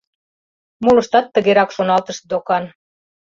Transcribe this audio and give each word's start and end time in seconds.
Молыштат 0.83 1.25
тыгерак 1.33 1.69
шоналтышт 1.75 2.23
докан. 2.31 2.63